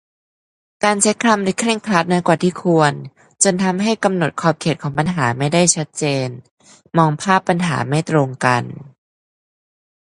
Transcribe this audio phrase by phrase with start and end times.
[0.83, 2.93] การใช้คำโดยเคร่งครัดน้อยกว่าที่ควร
[3.43, 6.29] จนทำให้กำหนดขอบเขตของปัญหาไม่ได้ชัดเจน-
[6.97, 8.63] มองภาพปัญหาไม่ตรงกัน